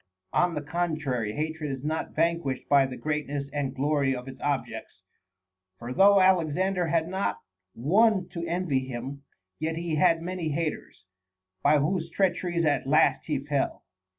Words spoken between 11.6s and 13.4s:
by whose treacheries at last he